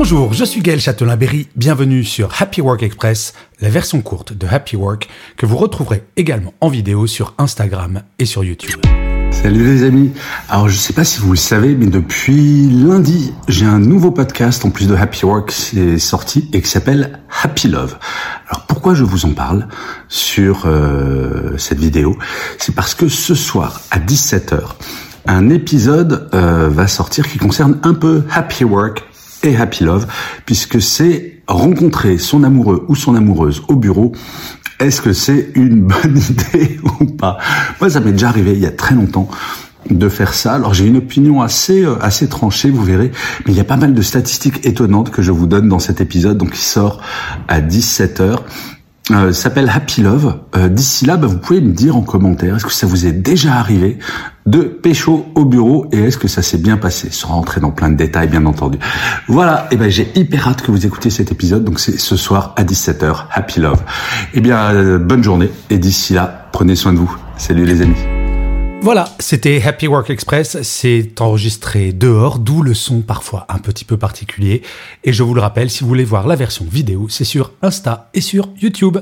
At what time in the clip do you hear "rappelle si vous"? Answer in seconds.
75.40-75.88